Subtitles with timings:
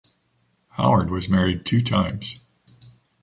[0.69, 2.39] Howard was married two times.